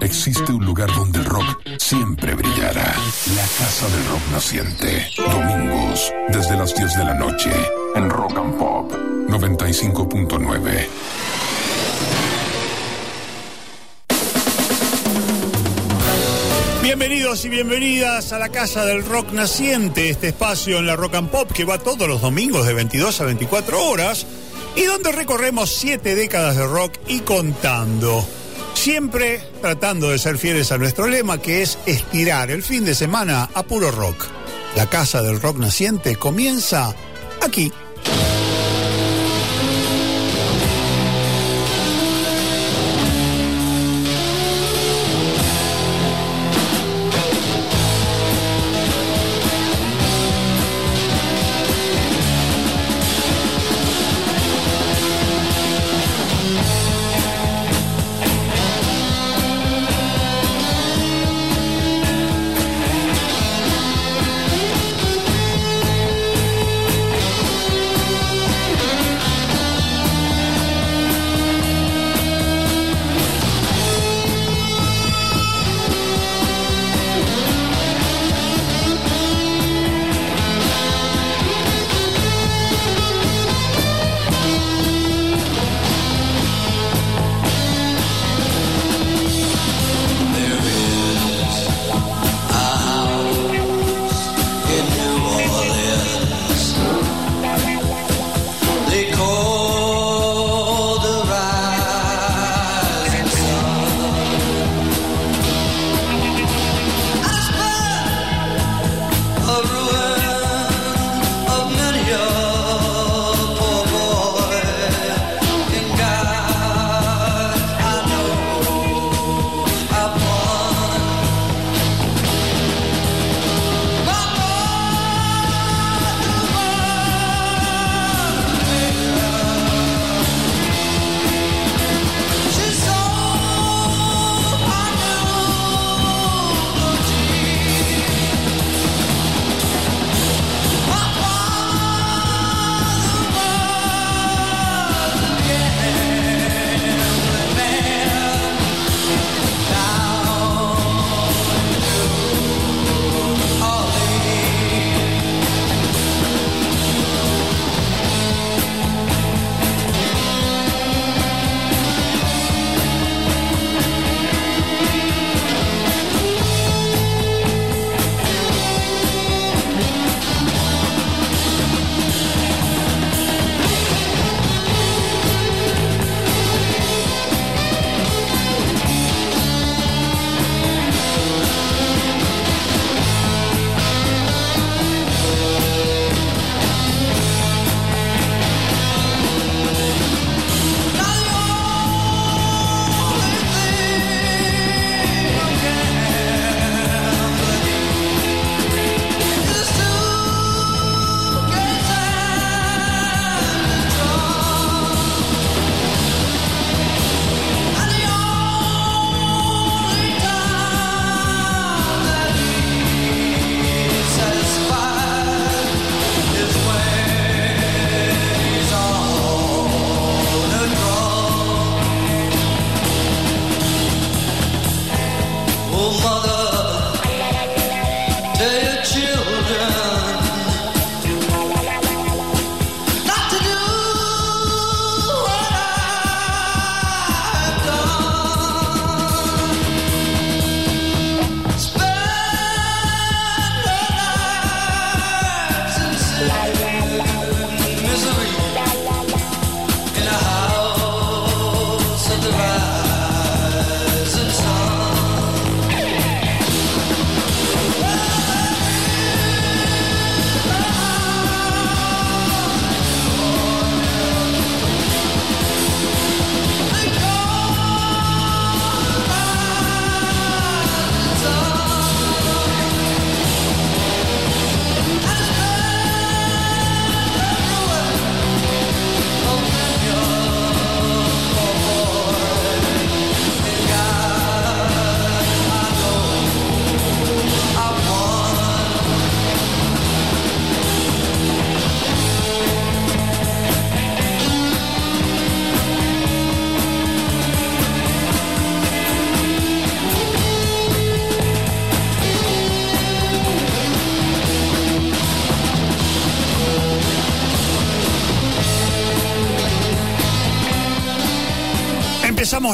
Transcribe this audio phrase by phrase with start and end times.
[0.00, 2.94] existe un lugar donde el rock siempre brillará.
[3.36, 5.08] La Casa del Rock Naciente.
[5.16, 7.50] Domingos, desde las 10 de la noche,
[7.94, 8.92] en Rock and Pop
[9.28, 10.86] 95.9.
[16.82, 21.30] Bienvenidos y bienvenidas a la Casa del Rock Naciente, este espacio en la Rock and
[21.30, 24.26] Pop que va todos los domingos de 22 a 24 horas
[24.76, 28.26] y donde recorremos siete décadas de rock y contando.
[28.74, 33.48] Siempre tratando de ser fieles a nuestro lema que es estirar el fin de semana
[33.54, 34.26] a puro rock.
[34.76, 36.94] La Casa del Rock Naciente comienza
[37.40, 37.72] aquí.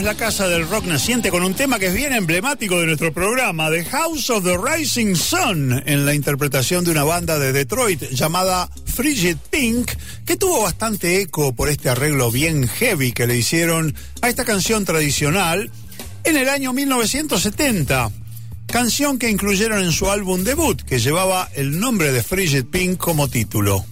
[0.02, 3.70] La casa del rock naciente con un tema que es bien emblemático de nuestro programa,
[3.70, 8.68] The House of the Rising Sun, en la interpretación de una banda de Detroit llamada
[8.84, 9.90] Frigid Pink,
[10.24, 14.84] que tuvo bastante eco por este arreglo bien heavy que le hicieron a esta canción
[14.84, 15.70] tradicional
[16.24, 18.10] en el año 1970.
[18.66, 23.28] Canción que incluyeron en su álbum debut, que llevaba el nombre de Frigid Pink como
[23.28, 23.84] título.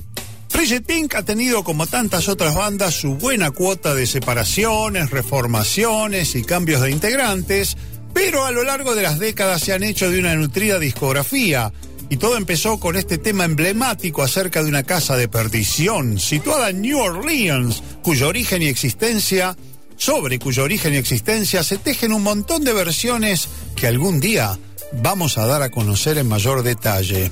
[0.56, 6.44] Frigid Pink ha tenido, como tantas otras bandas, su buena cuota de separaciones, reformaciones y
[6.44, 7.76] cambios de integrantes,
[8.14, 11.74] pero a lo largo de las décadas se han hecho de una nutrida discografía.
[12.08, 16.80] Y todo empezó con este tema emblemático acerca de una casa de perdición situada en
[16.80, 19.54] New Orleans, cuyo origen y existencia,
[19.98, 24.58] sobre cuyo origen y existencia se tejen un montón de versiones que algún día
[25.02, 27.30] vamos a dar a conocer en mayor detalle.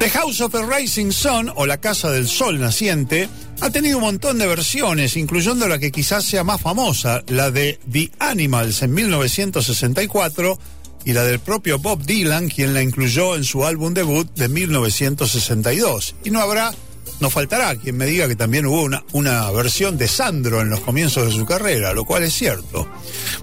[0.00, 3.28] The House of the Rising Sun, o La Casa del Sol Naciente,
[3.60, 7.78] ha tenido un montón de versiones, incluyendo la que quizás sea más famosa, la de
[7.92, 10.58] The Animals en 1964
[11.04, 16.14] y la del propio Bob Dylan, quien la incluyó en su álbum debut de 1962.
[16.24, 16.72] Y no habrá
[17.20, 20.80] no faltará quien me diga que también hubo una, una versión de Sandro en los
[20.80, 22.88] comienzos de su carrera, lo cual es cierto.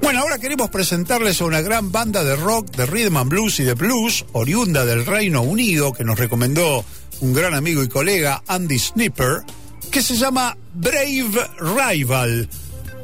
[0.02, 3.64] Bueno, ahora queremos presentarles a una gran banda de rock, de rhythm and blues y
[3.64, 6.84] de blues, oriunda del Reino Unido, que nos recomendó
[7.20, 9.44] un gran amigo y colega, Andy Snipper,
[9.92, 12.50] que se llama Brave Rival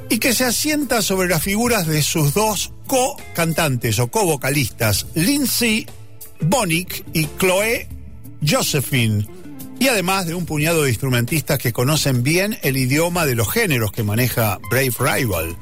[0.09, 5.87] y que se asienta sobre las figuras de sus dos co-cantantes o co-vocalistas, Lindsay
[6.41, 7.87] Bonick y Chloe
[8.45, 9.25] Josephine
[9.83, 13.91] y además de un puñado de instrumentistas que conocen bien el idioma de los géneros
[13.91, 15.57] que maneja Brave Rival.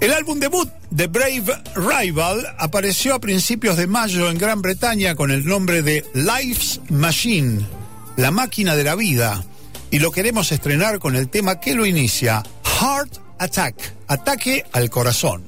[0.00, 1.44] El álbum debut de Brave
[1.76, 7.64] Rival apareció a principios de mayo en Gran Bretaña con el nombre de Life's Machine,
[8.16, 9.44] la máquina de la vida,
[9.92, 12.42] y lo queremos estrenar con el tema que lo inicia,
[12.80, 13.76] Heart Attack,
[14.08, 15.44] ataque al corazón.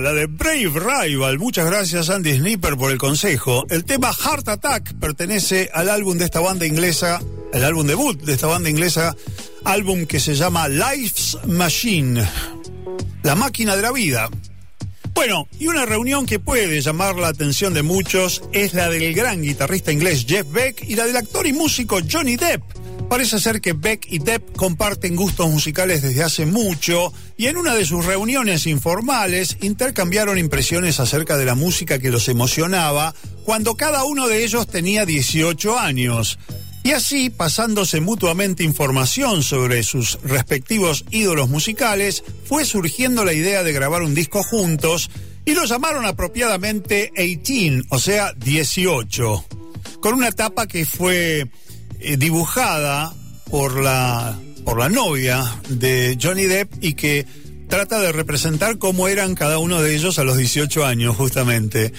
[0.00, 1.38] La de Brave Rival.
[1.38, 3.66] Muchas gracias Andy Snipper por el consejo.
[3.70, 7.20] El tema Heart Attack pertenece al álbum de esta banda inglesa,
[7.52, 9.14] el álbum debut de esta banda inglesa,
[9.64, 12.28] álbum que se llama Life's Machine,
[13.22, 14.28] la máquina de la vida.
[15.14, 19.40] Bueno, y una reunión que puede llamar la atención de muchos es la del gran
[19.40, 22.62] guitarrista inglés Jeff Beck y la del actor y músico Johnny Depp.
[23.08, 27.74] Parece ser que Beck y Depp comparten gustos musicales desde hace mucho y en una
[27.74, 34.04] de sus reuniones informales intercambiaron impresiones acerca de la música que los emocionaba cuando cada
[34.04, 36.38] uno de ellos tenía 18 años.
[36.82, 43.72] Y así, pasándose mutuamente información sobre sus respectivos ídolos musicales, fue surgiendo la idea de
[43.72, 45.10] grabar un disco juntos
[45.44, 49.44] y lo llamaron apropiadamente 18, o sea, 18,
[50.00, 51.48] con una tapa que fue
[52.00, 53.14] eh, dibujada
[53.50, 57.26] por la, por la novia de Johnny Depp y que
[57.68, 61.92] trata de representar cómo eran cada uno de ellos a los 18 años, justamente.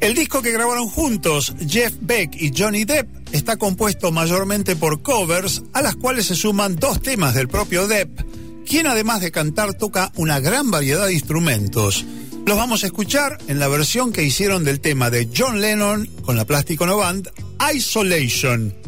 [0.00, 5.62] El disco que grabaron juntos, Jeff Beck y Johnny Depp, está compuesto mayormente por covers,
[5.72, 8.20] a las cuales se suman dos temas del propio Depp,
[8.66, 12.04] quien además de cantar toca una gran variedad de instrumentos.
[12.46, 16.36] Los vamos a escuchar en la versión que hicieron del tema de John Lennon con
[16.36, 17.28] la Plástico No Band,
[17.74, 18.87] Isolation.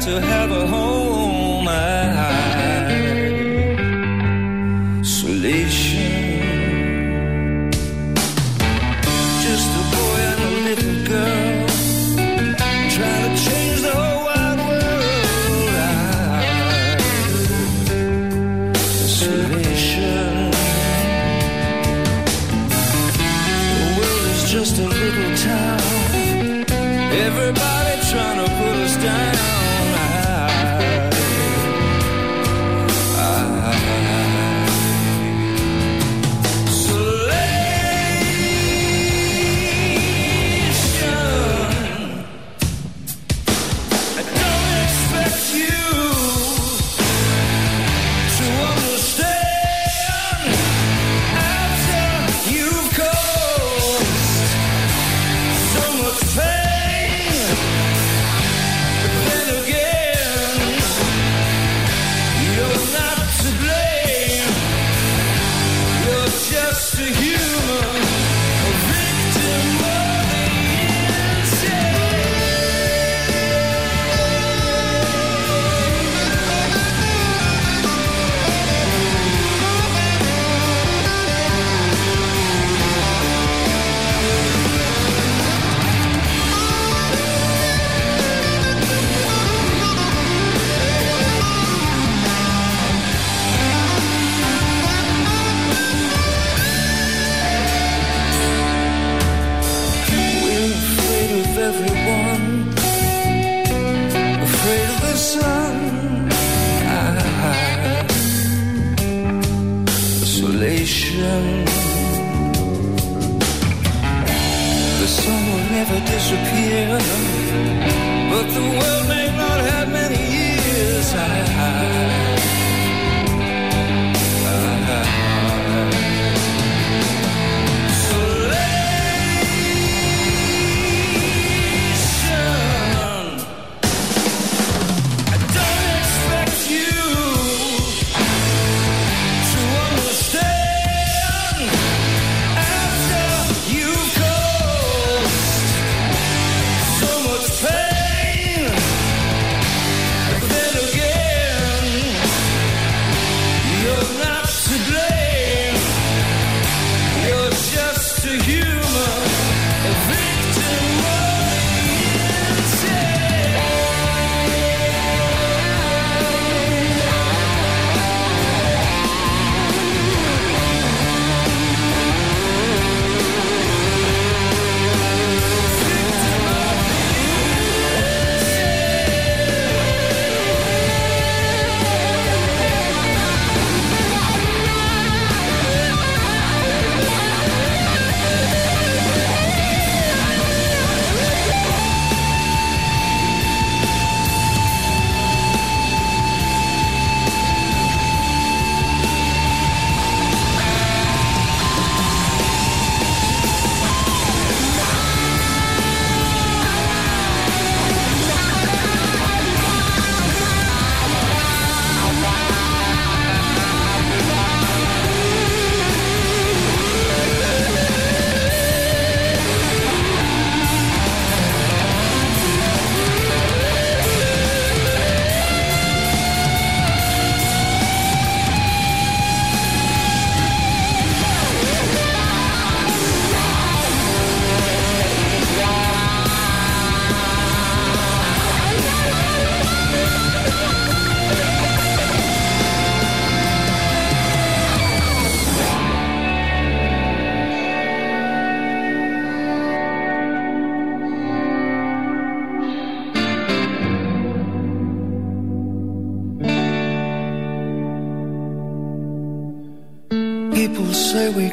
[0.00, 1.68] to have a home.
[1.68, 2.47] Isolation.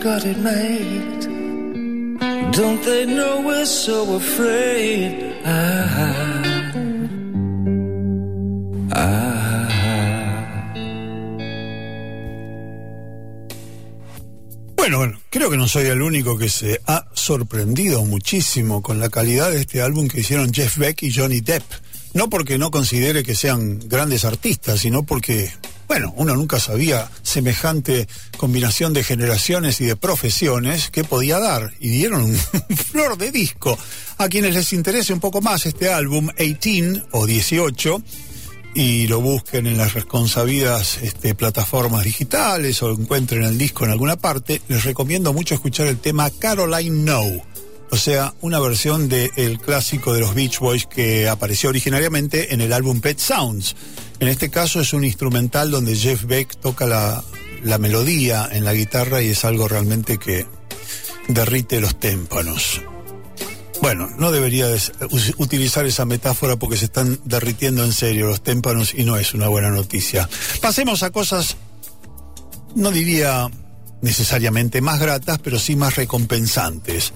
[0.06, 1.22] It made.
[2.52, 5.34] Don't they know we're so afraid?
[5.44, 6.44] Ah,
[8.92, 9.66] ah.
[14.78, 19.10] Bueno, bueno, creo que no soy el único que se ha sorprendido muchísimo con la
[19.10, 21.64] calidad de este álbum que hicieron Jeff Beck y Johnny Depp.
[22.14, 25.52] No porque no considere que sean grandes artistas, sino porque,
[25.88, 31.74] bueno, uno nunca sabía semejante combinación de generaciones y de profesiones que podía dar.
[31.80, 32.36] Y dieron un
[32.78, 33.78] flor de disco.
[34.18, 38.04] A quienes les interese un poco más este álbum, 18 o 18,
[38.76, 44.18] y lo busquen en las responsabidas este, plataformas digitales o encuentren el disco en alguna
[44.18, 47.55] parte, les recomiendo mucho escuchar el tema Caroline No.
[47.92, 52.74] O sea, una versión del clásico de los Beach Boys que apareció originariamente en el
[52.74, 53.76] álbum Pet Sounds.
[54.20, 57.24] En este caso es un instrumental donde Jeff Beck toca la,
[57.64, 60.46] la melodía en la guitarra y es algo realmente que
[61.28, 62.82] derrite los témpanos.
[63.82, 64.68] Bueno, no debería
[65.38, 69.48] utilizar esa metáfora porque se están derritiendo en serio los témpanos y no es una
[69.48, 70.30] buena noticia.
[70.62, 71.58] Pasemos a cosas,
[72.76, 73.50] no diría
[74.02, 77.14] necesariamente más gratas, pero sí más recompensantes.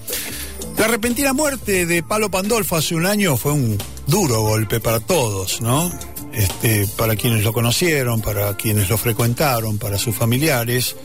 [0.80, 5.60] La repentina muerte de Palo Pandolfo hace un año fue un duro golpe para todos,
[5.60, 5.92] ¿no?
[6.32, 10.96] Este, para quienes lo conocieron, para quienes lo frecuentaron, para sus familiares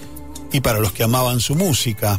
[0.53, 2.15] y para los que amaban su música.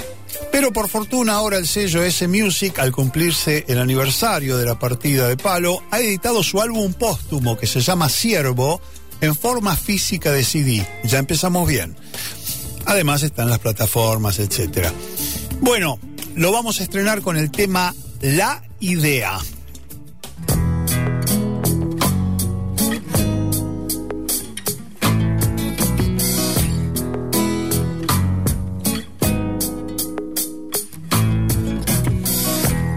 [0.53, 5.27] Pero por fortuna ahora el sello S Music, al cumplirse el aniversario de la partida
[5.27, 8.83] de Palo, ha editado su álbum póstumo que se llama Siervo
[9.23, 10.87] en forma física de CD.
[11.05, 11.97] Ya empezamos bien.
[12.85, 14.92] Además están las plataformas, etcétera.
[15.62, 15.99] Bueno,
[16.37, 19.38] lo vamos a estrenar con el tema La Idea.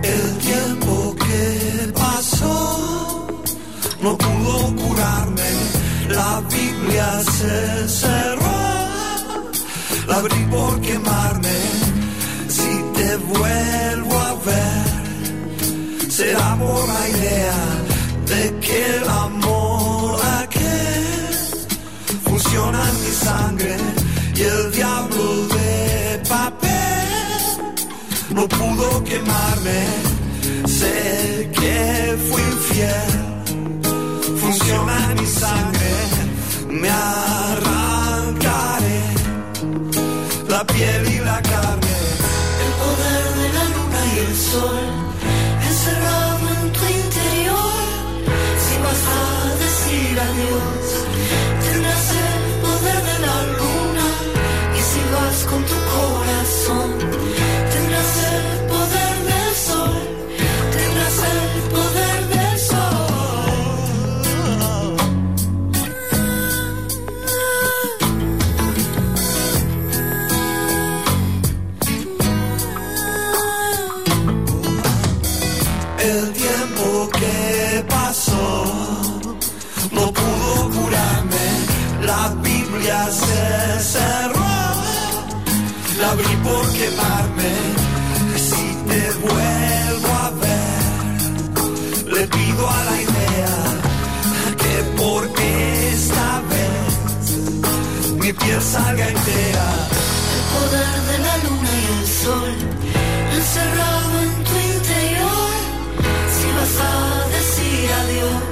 [0.04, 3.42] El tiempo que pasó
[4.02, 5.50] no pudo curarme.
[6.10, 8.60] La Biblia se cerró.
[10.08, 11.69] La abrí por quemarme.
[13.34, 17.60] Vuelvo a ver, será por la idea
[18.32, 21.06] de que el amor aquel
[22.24, 23.78] funciona en mi sangre
[24.36, 26.70] y el diablo de papel
[28.36, 29.82] no pudo quemarme.
[30.66, 33.12] Sé que fui infiel,
[34.42, 35.94] funciona en mi sangre,
[36.82, 37.80] me arrancaré
[40.48, 41.09] la piel
[98.62, 99.68] salga entera.
[100.36, 102.54] El poder de la luna y el sol
[103.36, 105.52] encerrado en tu interior.
[106.36, 108.49] Si vas a decir adiós,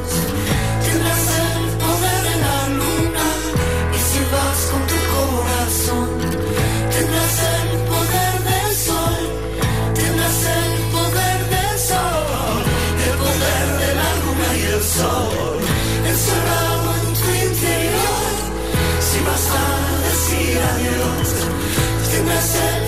[22.27, 22.87] myself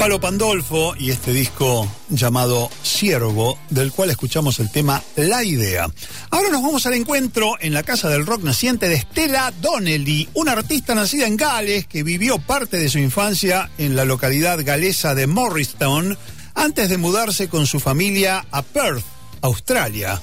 [0.00, 5.90] Palo Pandolfo y este disco llamado Siervo, del cual escuchamos el tema La Idea.
[6.30, 10.52] Ahora nos vamos al encuentro en la Casa del Rock naciente de Stella Donnelly, una
[10.52, 15.26] artista nacida en Gales que vivió parte de su infancia en la localidad galesa de
[15.26, 16.16] Morristown
[16.54, 19.04] antes de mudarse con su familia a Perth,
[19.42, 20.18] Australia.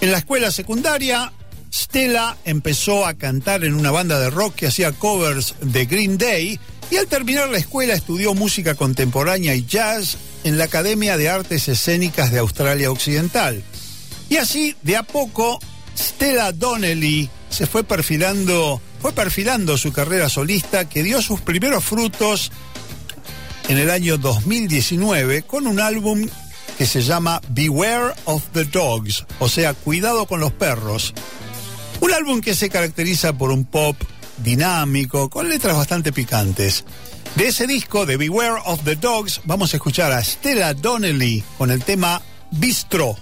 [0.00, 1.32] En la escuela secundaria,
[1.74, 6.60] Stella empezó a cantar en una banda de rock que hacía covers de Green Day
[6.90, 11.68] y al terminar la escuela estudió música contemporánea y jazz en la Academia de Artes
[11.68, 13.62] Escénicas de Australia Occidental.
[14.28, 15.58] Y así, de a poco,
[15.96, 22.52] Stella Donnelly se fue perfilando, fue perfilando su carrera solista que dio sus primeros frutos
[23.68, 26.26] en el año 2019 con un álbum
[26.78, 31.12] que se llama Beware of the Dogs, o sea, cuidado con los perros.
[32.00, 33.96] Un álbum que se caracteriza por un pop
[34.42, 36.84] dinámico, con letras bastante picantes.
[37.34, 41.70] De ese disco, de Beware of the Dogs, vamos a escuchar a Stella Donnelly con
[41.70, 43.16] el tema Bistro.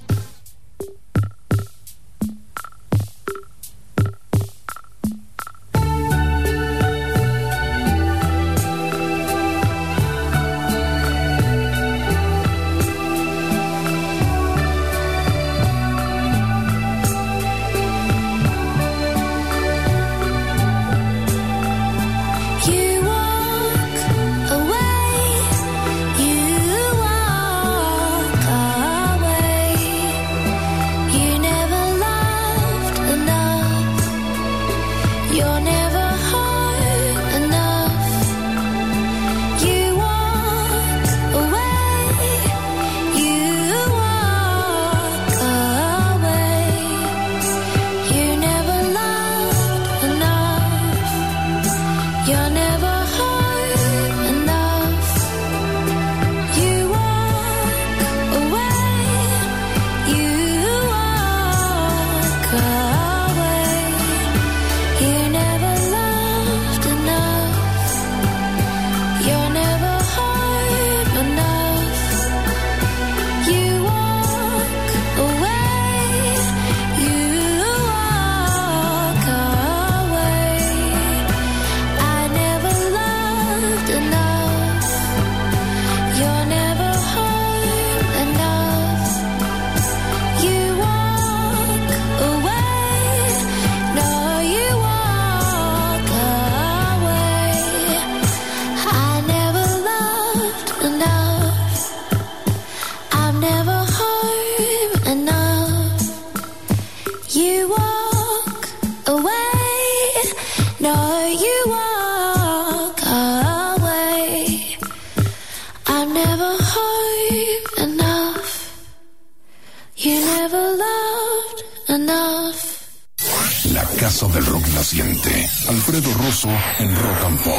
[124.19, 125.51] Casa del Rock Naciente.
[125.69, 126.49] Alfredo Rosso
[126.79, 127.55] en Rock and Pop.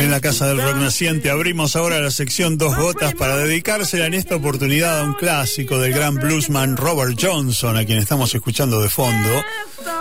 [0.00, 4.14] En la Casa del Rock Naciente abrimos ahora la sección Dos Gotas para dedicársela en
[4.14, 8.88] esta oportunidad a un clásico del gran bluesman Robert Johnson, a quien estamos escuchando de
[8.88, 9.44] fondo,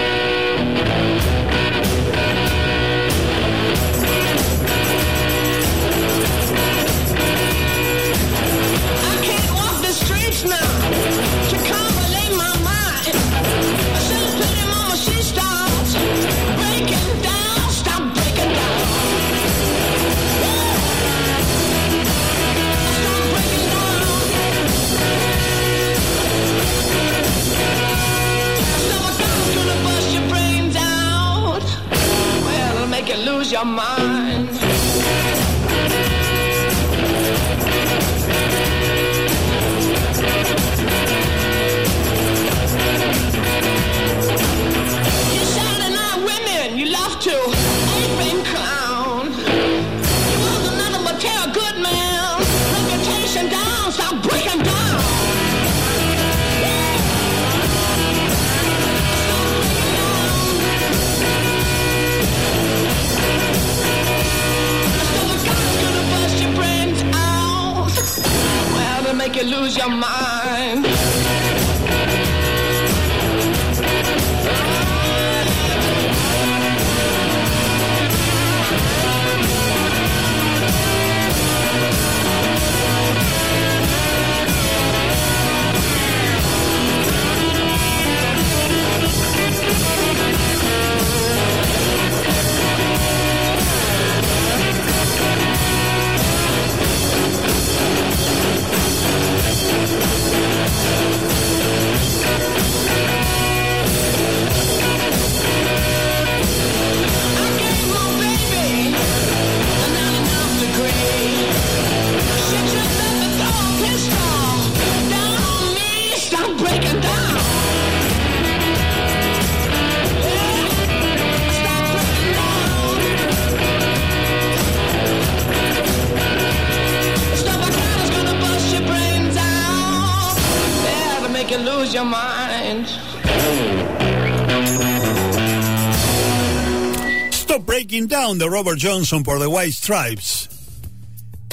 [138.62, 140.50] Robert Johnson por The White Stripes.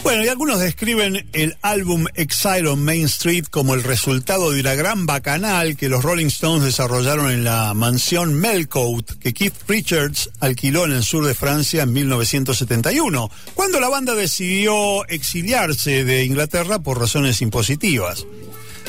[0.04, 4.76] Bueno, y algunos describen el álbum Exile on Main Street como el resultado de una
[4.76, 10.84] gran bacanal que los Rolling Stones desarrollaron en la mansión Melcote que Keith Richards alquiló
[10.84, 17.00] en el sur de Francia en 1971, cuando la banda decidió exiliarse de Inglaterra por
[17.00, 18.26] razones impositivas.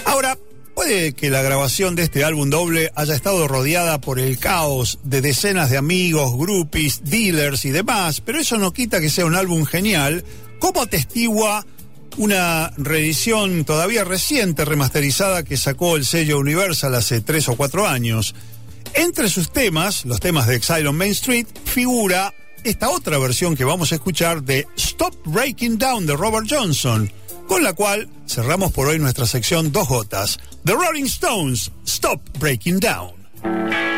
[0.07, 0.37] Ahora,
[0.79, 5.21] puede que la grabación de este álbum doble haya estado rodeada por el caos de
[5.21, 9.65] decenas de amigos, groupies, dealers y demás, pero eso no quita que sea un álbum
[9.65, 10.23] genial,
[10.61, 11.67] como atestigua
[12.17, 18.37] una reedición todavía reciente, remasterizada, que sacó el sello Universal hace tres o cuatro años.
[18.95, 23.65] Entre sus temas, los temas de Exile on Main Street, figura esta otra versión que
[23.65, 27.11] vamos a escuchar de Stop Breaking Down de Robert Johnson,
[27.49, 30.39] con la cual cerramos por hoy nuestra sección Dos Gotas.
[30.65, 33.98] The Rolling Stones, Stop Breaking Down.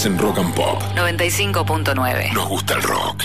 [0.00, 0.80] Estás en Rock and Pop.
[0.94, 2.32] 95.9.
[2.32, 3.24] Nos gusta el rock.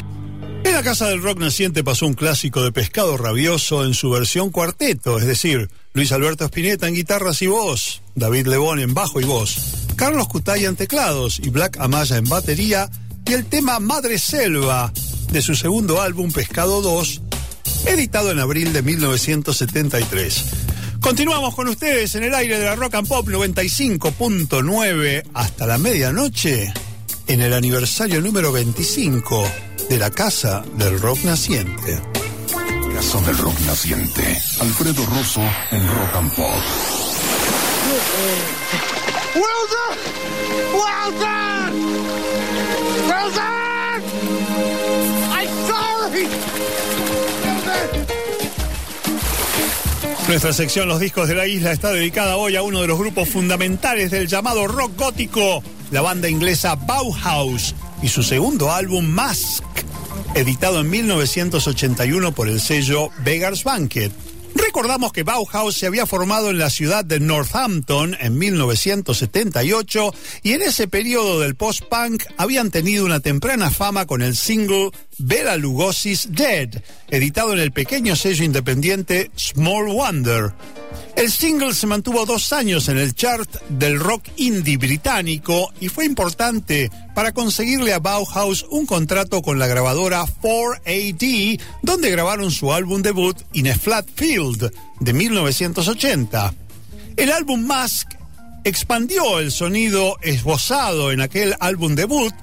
[0.65, 4.49] En la Casa del Rock Naciente pasó un clásico de Pescado Rabioso en su versión
[4.49, 9.23] cuarteto, es decir, Luis Alberto Spinetta en guitarras y voz, David Lebón en bajo y
[9.23, 12.89] voz, Carlos Cutaya en teclados y Black Amaya en batería,
[13.25, 14.91] y el tema Madre Selva
[15.31, 17.21] de su segundo álbum Pescado 2,
[17.85, 20.45] editado en abril de 1973.
[21.05, 25.23] Continuamos con ustedes en el aire de la Rock and Pop 95.9
[25.55, 26.73] hasta la medianoche
[27.27, 29.49] en el aniversario número 25
[29.89, 31.97] de la Casa del Rock Naciente.
[32.93, 34.37] Casa del Rock Naciente.
[34.59, 35.39] Alfredo Rosso
[35.71, 36.49] en Rock and Pop.
[41.21, 41.71] Done!
[43.07, 44.03] Well done!
[45.31, 46.27] I'm sorry!
[47.45, 48.14] Well done!
[50.27, 53.29] Nuestra sección Los discos de la isla está dedicada hoy a uno de los grupos
[53.29, 55.61] fundamentales del llamado rock gótico,
[55.91, 59.63] la banda inglesa Bauhaus y su segundo álbum Mask,
[60.33, 64.11] editado en 1981 por el sello Beggar's Banquet.
[64.55, 70.13] Recordamos que Bauhaus se había formado en la ciudad de Northampton en 1978
[70.43, 75.57] y en ese periodo del post-punk habían tenido una temprana fama con el single Bela
[75.57, 76.69] Lugosi's Dead,
[77.09, 80.53] editado en el pequeño sello independiente Small Wonder.
[81.15, 86.05] El single se mantuvo dos años en el chart del rock indie británico y fue
[86.05, 93.01] importante para conseguirle a Bauhaus un contrato con la grabadora 4AD, donde grabaron su álbum
[93.01, 96.53] debut In a Flat Field de 1980.
[97.15, 98.09] El álbum Mask
[98.65, 102.33] expandió el sonido esbozado en aquel álbum debut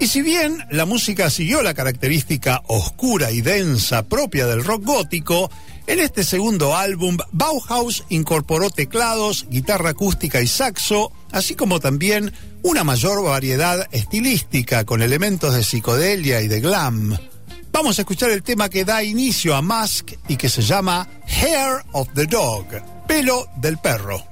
[0.00, 5.50] y si bien la música siguió la característica oscura y densa propia del rock gótico,
[5.86, 12.32] en este segundo álbum Bauhaus incorporó teclados, guitarra acústica y saxo, así como también
[12.62, 17.16] una mayor variedad estilística con elementos de psicodelia y de glam.
[17.70, 21.84] Vamos a escuchar el tema que da inicio a Mask y que se llama Hair
[21.92, 22.66] of the Dog,
[23.06, 24.24] pelo del perro.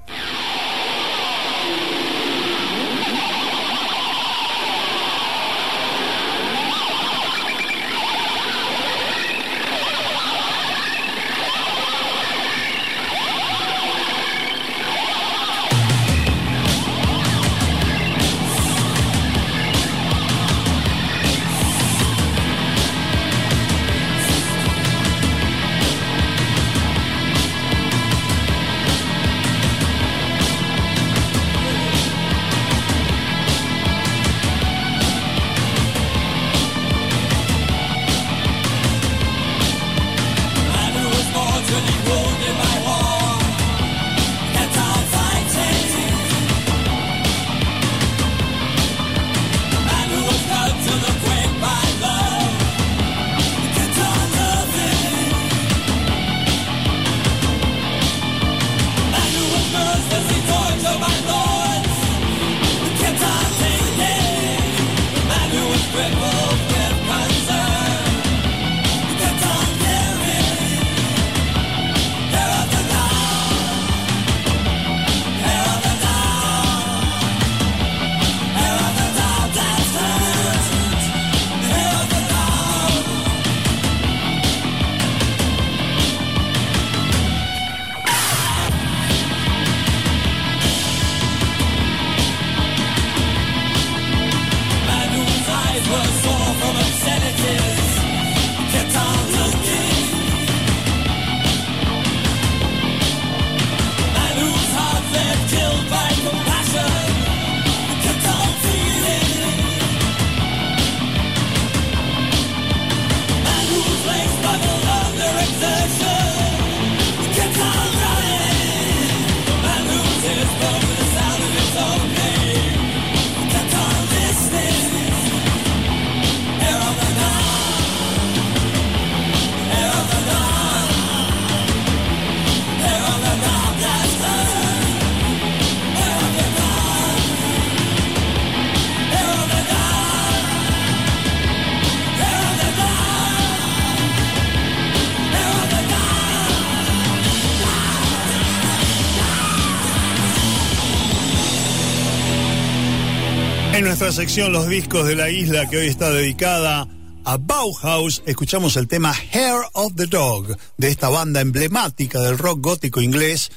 [154.13, 156.87] Sección Los discos de la isla, que hoy está dedicada
[157.25, 162.61] a Bauhaus, escuchamos el tema Hair of the Dog de esta banda emblemática del rock
[162.61, 163.51] gótico inglés.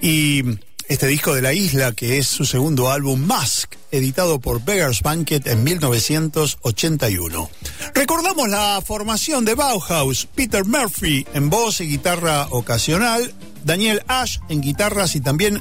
[0.00, 0.44] Y
[0.86, 5.44] este disco de la isla que es su segundo álbum Mask, editado por Beggar's Banquet
[5.48, 7.50] en 1981.
[7.92, 13.34] Recordamos la formación de Bauhaus, Peter Murphy en voz y guitarra ocasional,
[13.64, 15.60] Daniel Ash en guitarras y también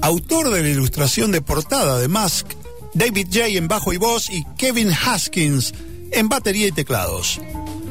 [0.00, 2.46] autor de la ilustración de portada de Mask,
[2.94, 5.74] David J en bajo y voz y Kevin Haskins
[6.12, 7.40] en batería y teclados.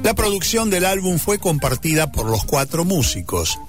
[0.04, 3.60] La producción del álbum fue compartida por los cuatro músicos.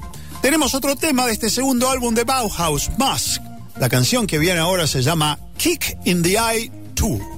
[0.42, 3.42] Tenemos otro tema de este segundo álbum de Bauhaus, Mask.
[3.78, 7.37] La canción que viene ahora se llama Kick in the Eye 2.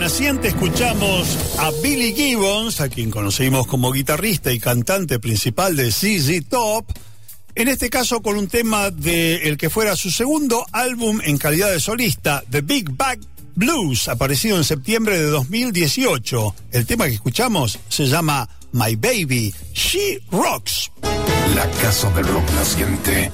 [0.00, 6.48] Naciente escuchamos a Billy Gibbons, a quien conocimos como guitarrista y cantante principal de ZZ
[6.48, 6.86] Top,
[7.54, 11.70] en este caso con un tema de el que fuera su segundo álbum en calidad
[11.70, 13.18] de solista, The Big Bag
[13.54, 16.54] Blues, aparecido en septiembre de 2018.
[16.72, 20.90] El tema que escuchamos se llama My Baby, She Rocks.
[21.54, 23.30] La Casa del Rock Naciente.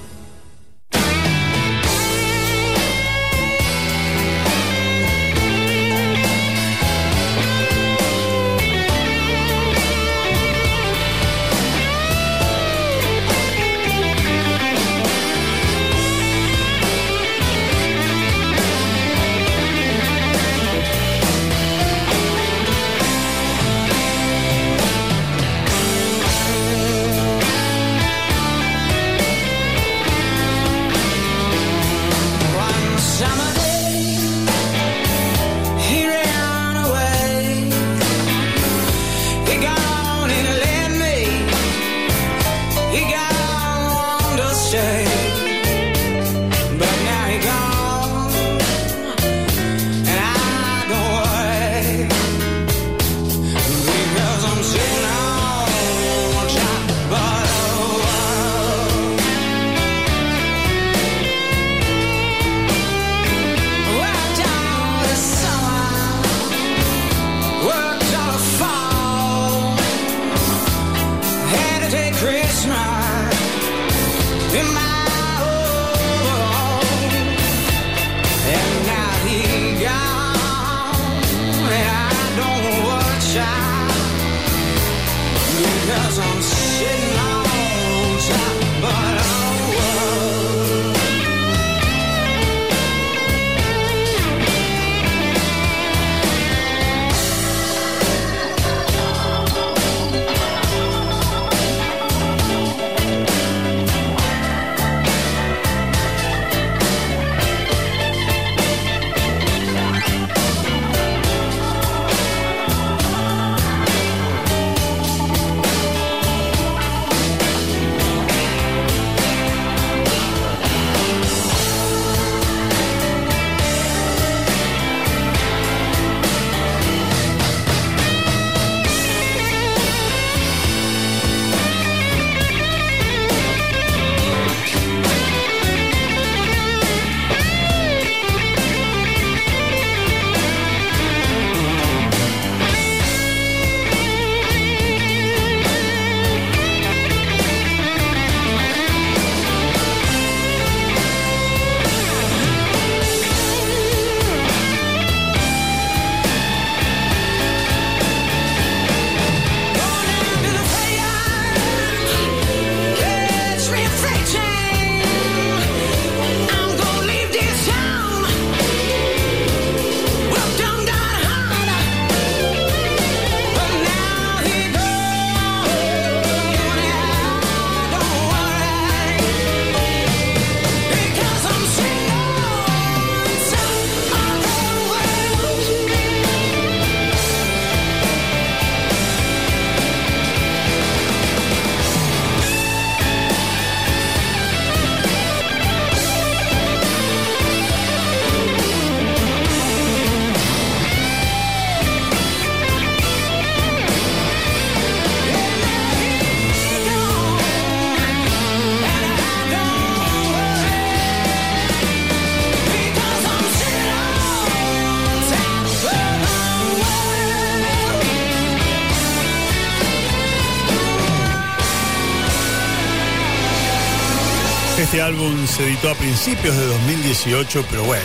[225.56, 228.04] Se editó a principios de 2018, pero bueno,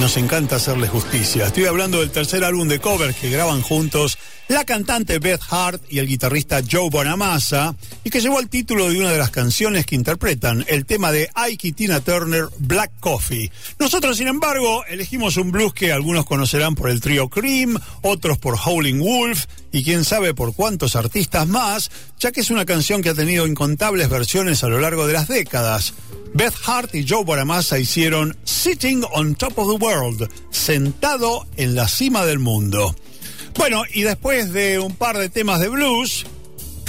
[0.00, 1.44] nos encanta hacerle justicia.
[1.44, 4.16] Estoy hablando del tercer álbum de covers que graban juntos
[4.52, 7.74] la cantante Beth Hart y el guitarrista Joe Bonamassa,
[8.04, 11.30] y que llevó el título de una de las canciones que interpretan, el tema de
[11.34, 13.50] Ike Tina Turner, Black Coffee.
[13.78, 18.56] Nosotros, sin embargo, elegimos un blues que algunos conocerán por el trío Cream, otros por
[18.56, 23.10] Howling Wolf, y quién sabe por cuántos artistas más, ya que es una canción que
[23.10, 25.94] ha tenido incontables versiones a lo largo de las décadas.
[26.34, 31.88] Beth Hart y Joe Bonamassa hicieron Sitting on Top of the World, sentado en la
[31.88, 32.94] cima del mundo.
[33.56, 36.26] Bueno, y después de un par de temas de blues,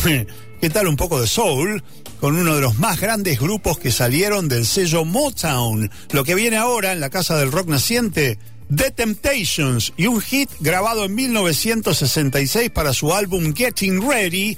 [0.61, 1.83] ¿qué tal un poco de soul?
[2.19, 5.91] Con uno de los más grandes grupos que salieron del sello Motown.
[6.11, 8.39] Lo que viene ahora en la Casa del Rock Naciente,
[8.73, 14.57] The Temptations y un hit grabado en 1966 para su álbum Getting Ready,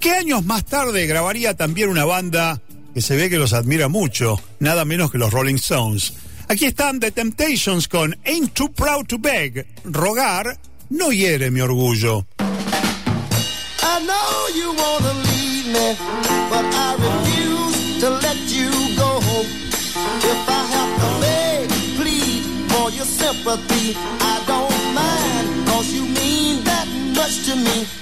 [0.00, 2.62] que años más tarde grabaría también una banda
[2.94, 6.14] que se ve que los admira mucho, nada menos que los Rolling Stones.
[6.48, 9.66] Aquí están The Temptations con Ain't Too Proud to Beg.
[9.84, 10.58] Rogar
[10.92, 12.24] no hiere mi orgullo.
[12.38, 15.96] I know you wanna leave me,
[16.50, 19.10] but I refuse to let you go.
[20.32, 21.68] If I have to beg,
[21.98, 26.86] plead for your sympathy, I don't mind, cause you mean that
[27.16, 28.01] much to me.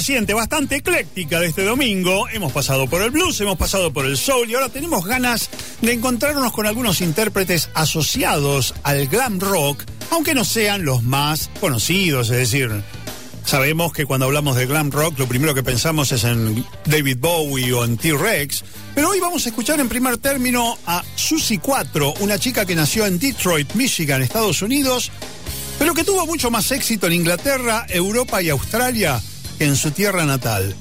[0.00, 4.16] Naciente, bastante ecléctica de este domingo, hemos pasado por el blues, hemos pasado por el
[4.16, 5.50] soul y ahora tenemos ganas
[5.82, 12.30] de encontrarnos con algunos intérpretes asociados al glam rock, aunque no sean los más conocidos,
[12.30, 12.70] es decir,
[13.44, 17.70] sabemos que cuando hablamos de glam rock lo primero que pensamos es en David Bowie
[17.74, 22.38] o en T-Rex, pero hoy vamos a escuchar en primer término a Susie 4, una
[22.38, 25.12] chica que nació en Detroit, Michigan, Estados Unidos,
[25.78, 29.20] pero que tuvo mucho más éxito en Inglaterra, Europa y Australia
[29.60, 30.74] en su tierra natal.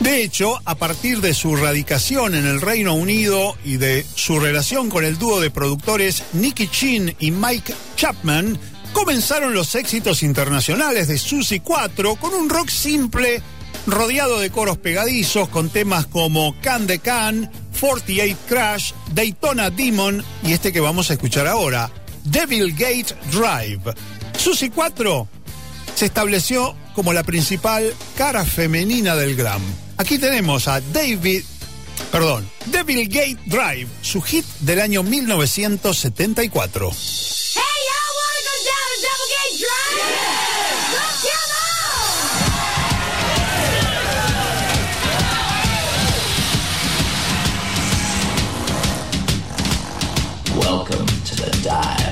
[0.00, 4.90] De hecho, a partir de su radicación en el Reino Unido y de su relación
[4.90, 8.58] con el dúo de productores Nicky Chin y Mike Chapman,
[8.92, 13.40] comenzaron los éxitos internacionales de Susie 4 con un rock simple,
[13.86, 20.52] rodeado de coros pegadizos, con temas como Can de Can, 48 Crash, Daytona Demon y
[20.52, 21.90] este que vamos a escuchar ahora,
[22.24, 23.94] Devil Gate Drive.
[24.38, 25.28] Susie 4
[25.94, 29.62] se estableció como la principal cara femenina del glam.
[29.96, 31.44] Aquí tenemos a David,
[32.10, 36.90] perdón, Devil Gate Drive, su hit del año 1974.
[36.90, 40.02] Hey, y'all wanna go down a double gate drive?
[40.92, 41.52] Let's come
[50.48, 50.58] on!
[50.58, 52.03] Welcome to the dive.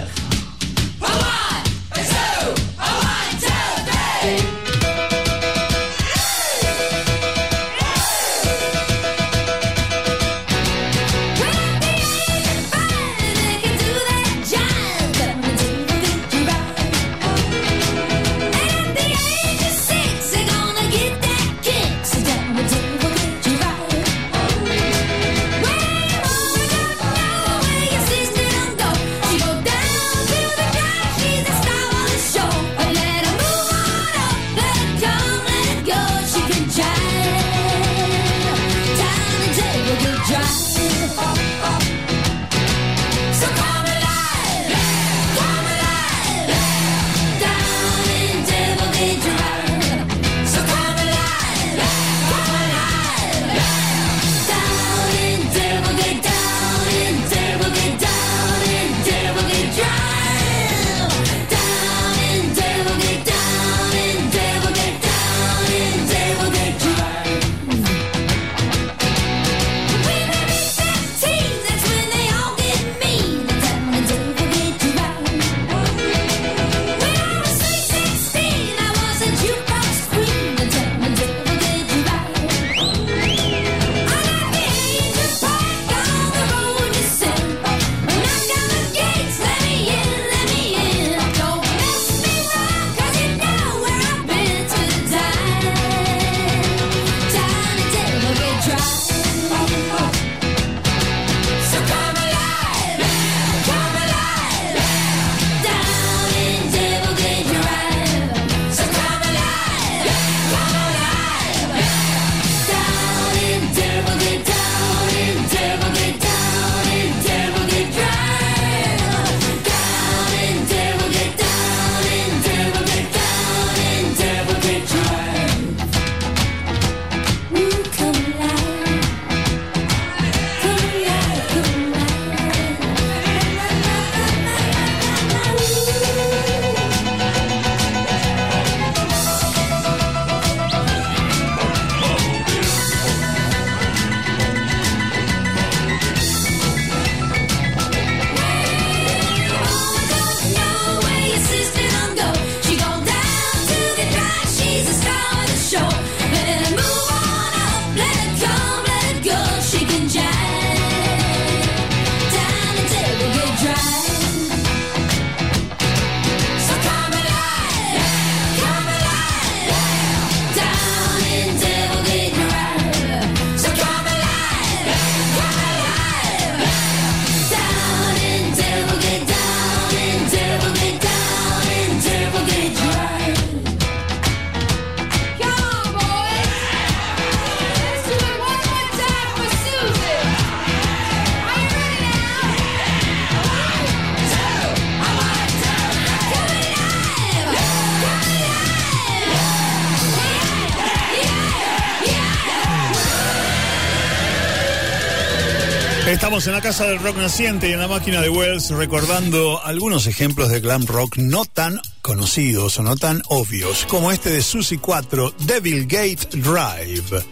[206.33, 210.49] En la casa del rock naciente y en la máquina de Wells recordando algunos ejemplos
[210.49, 215.35] de glam rock no tan conocidos o no tan obvios, como este de Susie 4,
[215.41, 217.23] Devil Gate Drive.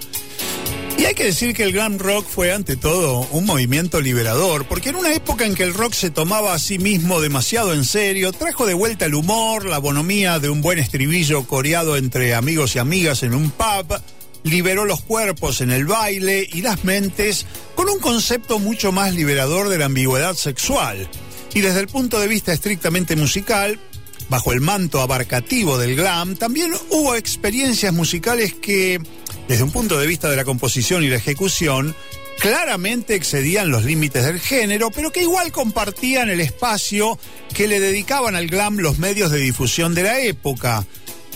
[0.99, 4.91] Y hay que decir que el glam rock fue ante todo un movimiento liberador, porque
[4.91, 8.33] en una época en que el rock se tomaba a sí mismo demasiado en serio,
[8.33, 12.81] trajo de vuelta el humor, la bonomía de un buen estribillo coreado entre amigos y
[12.81, 13.99] amigas en un pub,
[14.43, 17.47] liberó los cuerpos en el baile y las mentes
[17.91, 21.09] un concepto mucho más liberador de la ambigüedad sexual.
[21.55, 23.81] Y desde el punto de vista estrictamente musical,
[24.29, 29.01] bajo el manto abarcativo del glam, también hubo experiencias musicales que,
[29.49, 31.97] desde un punto de vista de la composición y la ejecución,
[32.39, 37.19] claramente excedían los límites del género, pero que igual compartían el espacio
[37.53, 40.87] que le dedicaban al glam los medios de difusión de la época,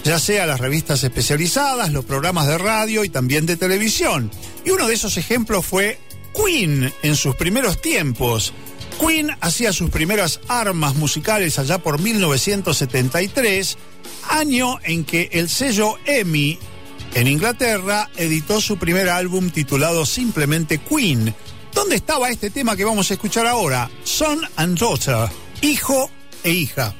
[0.04, 4.30] ya sea las revistas especializadas, los programas de radio y también de televisión.
[4.64, 5.98] Y uno de esos ejemplos fue
[6.34, 8.52] Queen en sus primeros tiempos.
[9.00, 13.76] Queen hacía sus primeras armas musicales allá por 1973,
[14.28, 16.58] año en que el sello EMI
[17.14, 21.34] en Inglaterra editó su primer álbum titulado simplemente Queen.
[21.72, 23.90] ¿Dónde estaba este tema que vamos a escuchar ahora?
[24.04, 25.28] Son and Daughter,
[25.60, 26.10] hijo
[26.42, 26.94] e hija.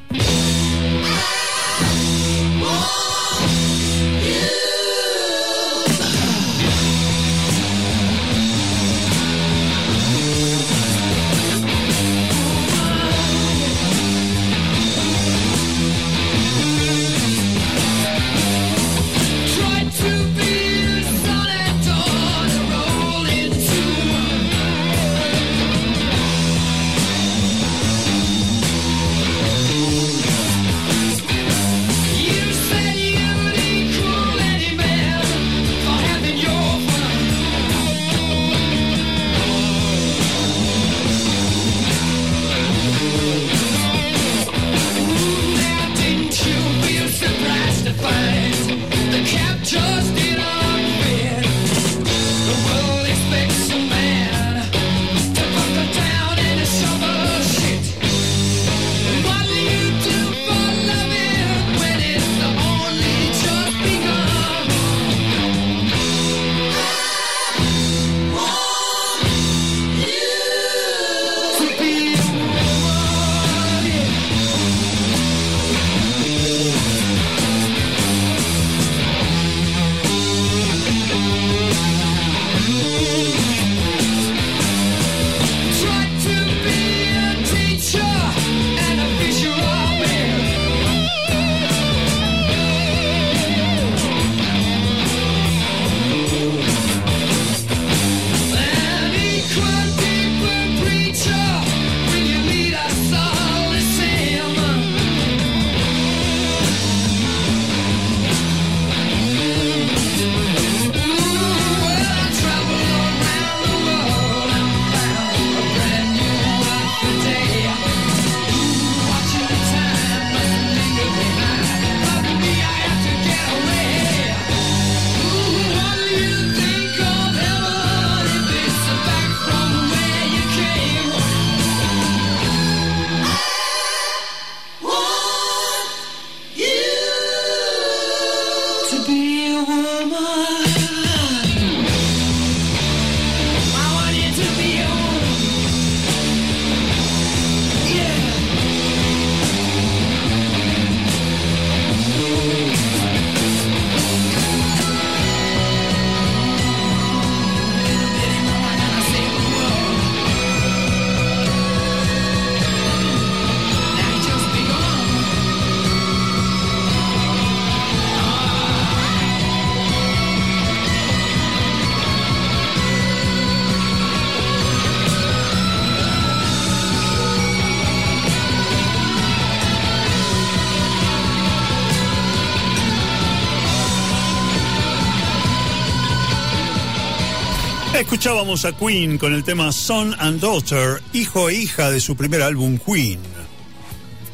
[188.25, 192.41] Escuchábamos a Queen con el tema Son and Daughter, hijo e hija de su primer
[192.41, 193.21] álbum Queen.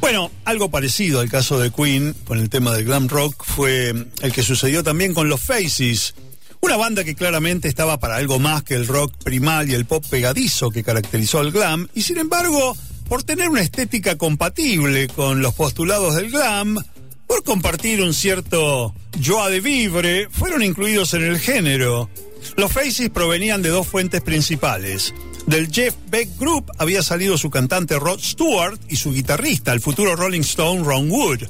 [0.01, 4.33] Bueno, algo parecido al caso de Queen con el tema del glam rock fue el
[4.33, 6.15] que sucedió también con los Faces,
[6.61, 10.05] una banda que claramente estaba para algo más que el rock primal y el pop
[10.09, 12.77] pegadizo que caracterizó al glam, y sin embargo,
[13.09, 16.79] por tener una estética compatible con los postulados del glam,
[17.27, 22.09] por compartir un cierto joie de vivre, fueron incluidos en el género.
[22.57, 25.15] Los Faces provenían de dos fuentes principales.
[25.47, 30.17] Del Jeff Beck Group había salido su cantante Rod Stewart y su guitarrista, el futuro
[30.17, 31.41] Rolling Stone Ron Wood.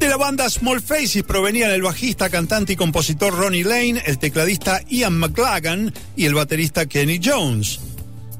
[0.00, 4.82] De la banda Small Faces provenían el bajista, cantante y compositor Ronnie Lane, el tecladista
[4.88, 7.80] Ian McLagan y el baterista Kenny Jones.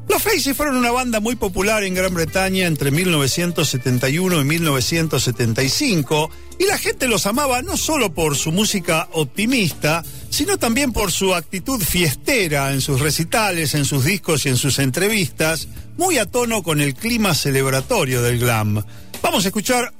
[0.09, 6.67] Los Faces fueron una banda muy popular en Gran Bretaña entre 1971 y 1975 y
[6.67, 11.81] la gente los amaba no solo por su música optimista, sino también por su actitud
[11.81, 16.81] fiestera en sus recitales, en sus discos y en sus entrevistas, muy a tono con
[16.81, 18.85] el clima celebratorio del glam.
[19.23, 19.93] Vamos a escuchar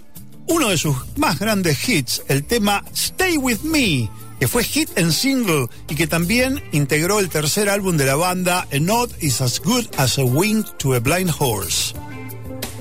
[0.47, 4.09] uno de sus más grandes hits, el tema Stay With Me,
[4.39, 8.67] que fue hit en single y que también integró el tercer álbum de la banda
[8.73, 11.95] A Knot is as good as a wing to a blind horse.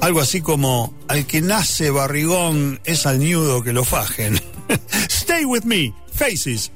[0.01, 4.41] Algo así como, al que nace barrigón es al ñudo que lo fajen.
[5.09, 6.71] Stay with me, Faces.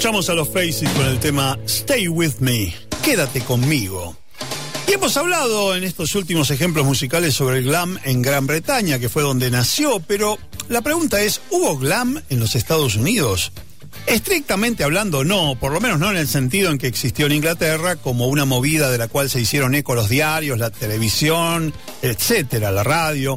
[0.00, 2.74] Escuchamos a los Faces con el tema Stay With Me,
[3.04, 4.16] quédate conmigo.
[4.88, 9.10] Y hemos hablado en estos últimos ejemplos musicales sobre el glam en Gran Bretaña, que
[9.10, 10.38] fue donde nació, pero
[10.70, 13.52] la pregunta es, ¿hubo glam en los Estados Unidos?
[14.06, 17.96] Estrictamente hablando, no, por lo menos no en el sentido en que existió en Inglaterra
[17.96, 22.84] como una movida de la cual se hicieron eco los diarios, la televisión, etcétera, la
[22.84, 23.36] radio.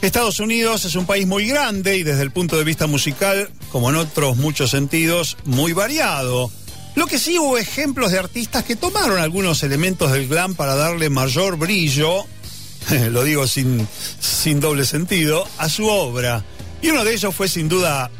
[0.00, 3.90] Estados Unidos es un país muy grande y desde el punto de vista musical, como
[3.90, 6.50] en otros muchos sentidos, muy variado.
[6.94, 11.10] Lo que sí hubo ejemplos de artistas que tomaron algunos elementos del glam para darle
[11.10, 12.24] mayor brillo,
[13.10, 13.86] lo digo sin,
[14.20, 16.44] sin doble sentido, a su obra.
[16.82, 18.10] Y uno de ellos fue sin duda,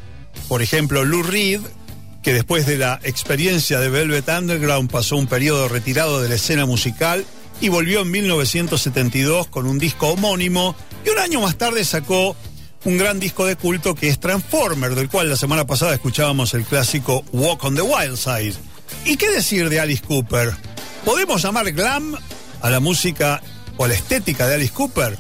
[0.48, 1.60] por ejemplo, Lou Reed,
[2.22, 6.66] que después de la experiencia de Velvet Underground pasó un periodo retirado de la escena
[6.66, 7.24] musical
[7.60, 12.36] y volvió en 1972 con un disco homónimo y un año más tarde sacó
[12.84, 16.64] un gran disco de culto que es Transformer, del cual la semana pasada escuchábamos el
[16.64, 18.54] clásico Walk on the Wild Side.
[19.04, 20.52] ¿Y qué decir de Alice Cooper?
[21.04, 22.16] ¿Podemos llamar glam
[22.60, 23.42] a la música
[23.76, 25.18] o a la estética de Alice Cooper?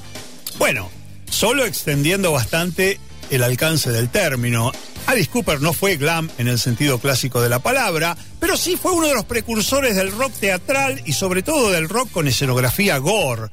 [0.58, 0.90] Bueno,
[1.30, 2.98] solo extendiendo bastante
[3.30, 4.72] el alcance del término.
[5.06, 8.92] Alice Cooper no fue glam en el sentido clásico de la palabra, pero sí fue
[8.92, 13.50] uno de los precursores del rock teatral y sobre todo del rock con escenografía gore,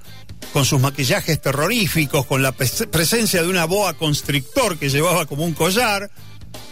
[0.53, 5.44] con sus maquillajes terroríficos, con la pres- presencia de una boa constrictor que llevaba como
[5.44, 6.10] un collar,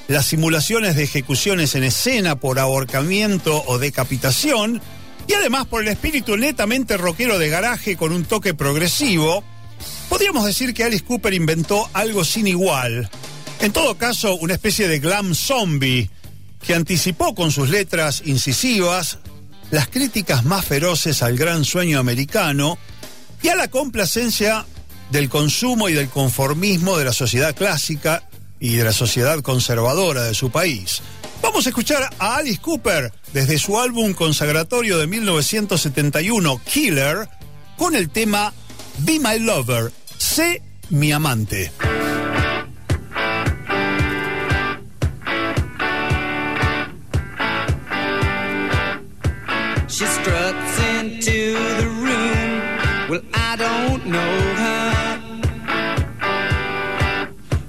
[0.08, 4.82] las simulaciones de ejecuciones en escena por ahorcamiento o decapitación,
[5.28, 9.44] y además por el espíritu netamente rockero de garaje con un toque progresivo,
[10.10, 13.10] podríamos decir que Alice Cooper inventó algo sin igual.
[13.62, 16.10] En todo caso, una especie de glam zombie
[16.66, 19.20] que anticipó con sus letras incisivas
[19.72, 22.78] las críticas más feroces al gran sueño americano
[23.44, 24.66] y a la complacencia
[25.12, 28.24] del consumo y del conformismo de la sociedad clásica
[28.60, 31.02] y de la sociedad conservadora de su país.
[31.42, 37.28] Vamos a escuchar a Alice Cooper desde su álbum consagratorio de 1971, Killer,
[37.78, 38.54] con el tema
[39.00, 41.72] Be My Lover, sé mi amante.
[49.94, 50.63] She room.
[53.14, 55.20] Well, I don't know her.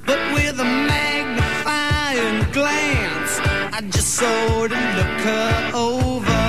[0.07, 3.33] But with a magnifying glance,
[3.77, 6.45] I just sort of look her over.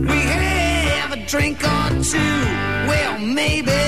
[0.00, 0.20] We
[0.96, 2.38] have a drink or two,
[2.88, 3.81] well, maybe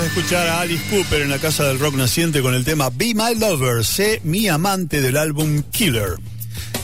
[0.00, 3.12] De escuchar a Alice Cooper en la Casa del Rock Naciente con el tema Be
[3.14, 6.16] My Lover, sé mi amante del álbum Killer.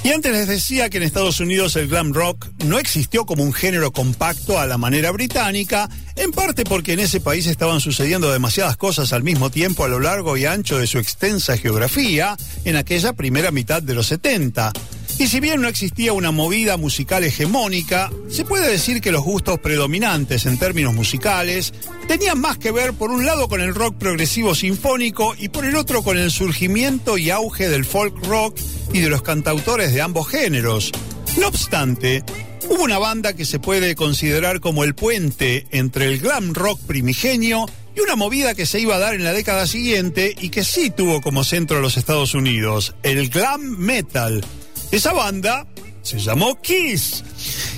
[0.05, 3.55] Y antes les decía que en Estados Unidos el glam rock no existió como un
[3.55, 8.77] género compacto a la manera británica, en parte porque en ese país estaban sucediendo demasiadas
[8.77, 12.37] cosas al mismo tiempo a lo largo y ancho de su extensa geografía
[12.67, 14.75] en aquella primera mitad de los 70.
[15.19, 19.59] Y si bien no existía una movida musical hegemónica, se puede decir que los gustos
[19.61, 21.73] predominantes en términos musicales
[22.07, 25.77] tenían más que ver por un lado con el rock progresivo sinfónico y por el
[25.77, 28.59] otro con el surgimiento y auge del folk rock
[28.93, 30.93] y de los cantautores de ambos géneros.
[31.39, 32.23] No obstante,
[32.69, 37.65] hubo una banda que se puede considerar como el puente entre el glam rock primigenio
[37.97, 40.91] y una movida que se iba a dar en la década siguiente y que sí
[40.91, 44.45] tuvo como centro a los Estados Unidos, el glam metal.
[44.91, 45.67] Esa banda
[46.03, 47.25] se llamó Kiss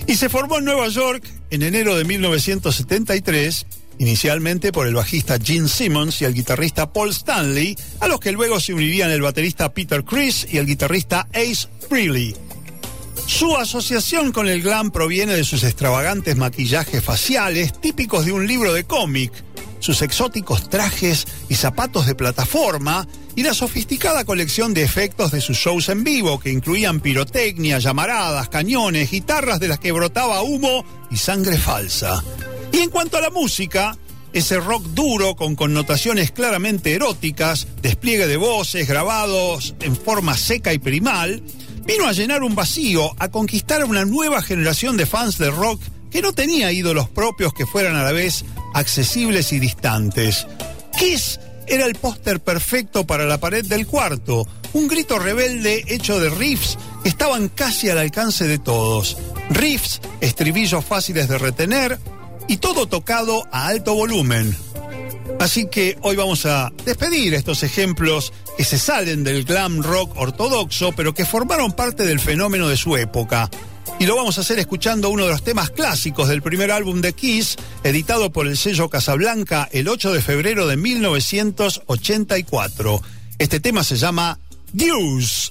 [0.06, 3.66] y se formó en Nueva York en enero de 1973,
[3.98, 8.60] inicialmente por el bajista Gene Simmons y el guitarrista Paul Stanley, a los que luego
[8.60, 12.36] se unirían el baterista Peter Criss y el guitarrista Ace Frehley.
[13.26, 18.72] Su asociación con el glam proviene de sus extravagantes maquillajes faciales típicos de un libro
[18.72, 19.32] de cómic,
[19.81, 23.07] sus exóticos trajes y zapatos de plataforma
[23.37, 28.49] y la sofisticada colección de efectos de sus shows en vivo que incluían pirotecnia, llamaradas,
[28.49, 32.23] cañones, guitarras de las que brotaba humo y sangre falsa.
[32.73, 33.97] Y en cuanto a la música,
[34.33, 40.79] ese rock duro con connotaciones claramente eróticas, despliegue de voces grabados en forma seca y
[40.79, 41.43] primal,
[41.87, 45.81] vino a llenar un vacío, a conquistar a una nueva generación de fans de rock
[46.10, 48.44] que no tenía ídolos propios que fueran a la vez
[48.74, 50.47] accesibles y distantes.
[50.98, 56.30] Kiss era el póster perfecto para la pared del cuarto, un grito rebelde hecho de
[56.30, 59.16] riffs que estaban casi al alcance de todos.
[59.51, 61.98] Riffs, estribillos fáciles de retener
[62.48, 64.56] y todo tocado a alto volumen.
[65.39, 70.93] Así que hoy vamos a despedir estos ejemplos que se salen del glam rock ortodoxo,
[70.93, 73.48] pero que formaron parte del fenómeno de su época.
[74.01, 77.15] Y lo vamos a hacer escuchando uno de los temas clásicos del primer álbum de
[77.15, 83.03] Kiss, editado por el sello Casablanca el 8 de febrero de 1984.
[83.39, 84.39] Este tema se llama
[84.73, 85.51] Deuce.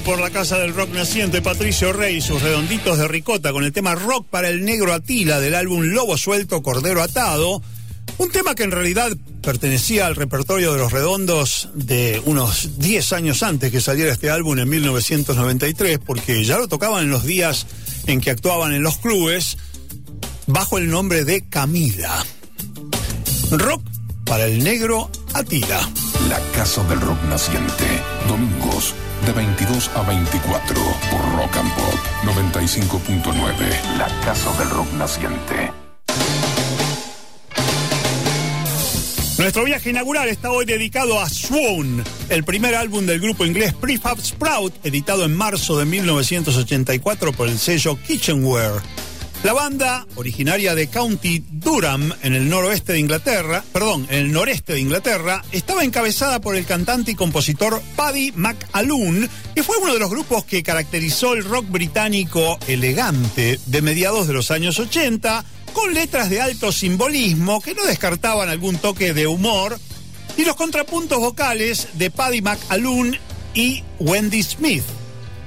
[0.00, 3.74] Por la casa del rock naciente Patricio Rey y sus redonditos de ricota con el
[3.74, 7.62] tema Rock para el negro Atila del álbum Lobo Suelto, Cordero Atado.
[8.16, 9.12] Un tema que en realidad
[9.42, 14.58] pertenecía al repertorio de los redondos de unos 10 años antes que saliera este álbum
[14.58, 17.66] en 1993, porque ya lo tocaban en los días
[18.06, 19.58] en que actuaban en los clubes
[20.46, 22.24] bajo el nombre de Camila.
[23.50, 23.82] Rock
[24.24, 25.86] para el negro Atila.
[26.30, 27.84] La casa del rock naciente.
[28.26, 28.94] Domingos
[29.26, 30.74] de 22 a 24
[31.10, 31.94] por Rock and Pop
[32.24, 33.96] 95.9.
[33.98, 35.72] La casa del rock naciente.
[39.38, 44.20] Nuestro viaje inaugural está hoy dedicado a Swoon, el primer álbum del grupo inglés Prefab
[44.20, 48.80] Sprout, editado en marzo de 1984 por el sello Kitchenware.
[49.44, 54.74] La banda, originaria de County Durham, en el noroeste de Inglaterra, perdón, en el noreste
[54.74, 59.98] de Inglaterra, estaba encabezada por el cantante y compositor Paddy McAloon, que fue uno de
[59.98, 65.92] los grupos que caracterizó el rock británico elegante de mediados de los años 80, con
[65.92, 69.76] letras de alto simbolismo que no descartaban algún toque de humor,
[70.36, 73.18] y los contrapuntos vocales de Paddy McAloon
[73.54, 74.84] y Wendy Smith.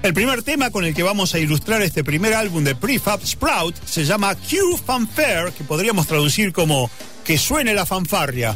[0.05, 3.75] El primer tema con el que vamos a ilustrar este primer álbum de Prefab Sprout
[3.85, 6.91] se llama Q Fanfare, que podríamos traducir como
[7.23, 8.55] Que suene la fanfarria.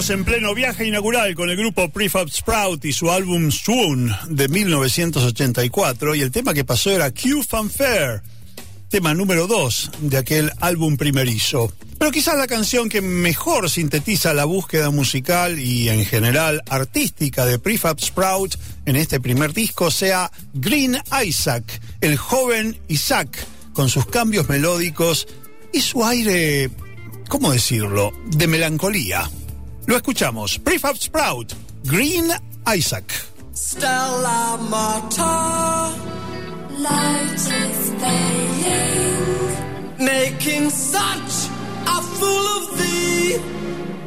[0.00, 4.48] Estamos en pleno viaje inaugural con el grupo Prefab Sprout y su álbum Swoon de
[4.48, 8.22] 1984 y el tema que pasó era Q Fanfare,
[8.88, 11.70] tema número 2 de aquel álbum primerizo.
[11.98, 17.58] Pero quizás la canción que mejor sintetiza la búsqueda musical y en general artística de
[17.58, 18.56] Prefab Sprout
[18.86, 20.96] en este primer disco sea Green
[21.26, 25.28] Isaac, el joven Isaac, con sus cambios melódicos
[25.74, 26.70] y su aire,
[27.28, 29.30] ¿cómo decirlo?, de melancolía.
[29.86, 31.54] Lo escuchamos, Prefab Sprout,
[31.84, 32.30] Green
[32.66, 33.12] Isaac.
[33.52, 35.92] Stella Marta.
[36.78, 39.56] Light is failing.
[39.98, 41.48] Making such
[41.86, 43.38] a fool of thee.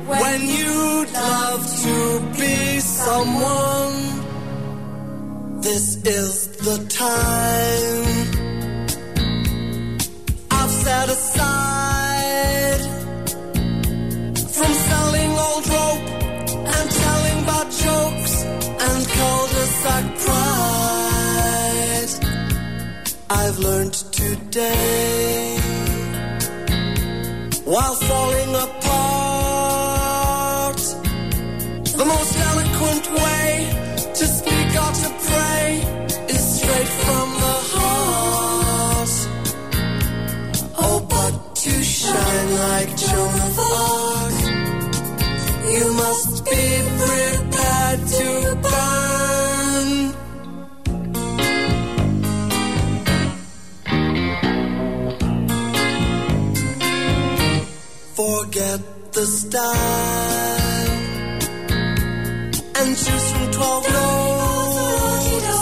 [0.08, 4.22] When you'd love to be someone.
[5.62, 8.28] This is the time.
[10.52, 12.82] I've set aside
[14.56, 15.23] from selling
[17.82, 20.94] jokes and cul-de-sac pride.
[23.30, 25.58] I've learned today
[27.66, 28.94] while falling apart.
[32.00, 33.50] The most eloquent way
[34.14, 35.68] to speak or to pray
[36.30, 39.14] is straight from the heart.
[40.78, 44.38] Oh, but to shine like Joan of Arc,
[45.76, 46.93] you must be
[59.14, 59.74] the style
[62.80, 65.60] and choose from 12 notes.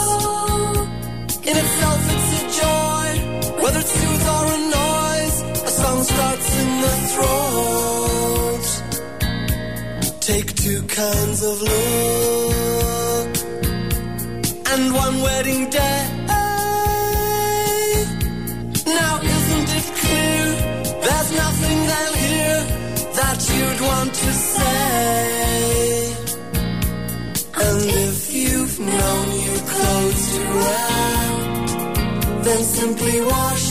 [1.48, 3.08] In itself, it's a joy,
[3.62, 5.36] whether it's soothe or a noise.
[5.68, 8.66] A song starts in the throat.
[10.20, 13.32] Take two kinds of look
[14.72, 16.21] and one wedding day.
[24.02, 26.14] Want to say.
[27.66, 31.24] And if you've known your clothes to wear,
[32.46, 33.61] then simply wash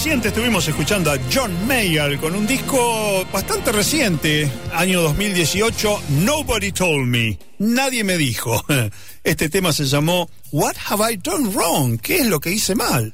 [0.00, 7.06] Naciente estuvimos escuchando a John Mayer con un disco bastante reciente, año 2018, Nobody Told
[7.06, 7.38] Me.
[7.58, 8.64] Nadie me dijo.
[9.24, 12.00] Este tema se llamó What Have I Done Wrong?
[12.00, 13.12] ¿Qué es lo que hice mal?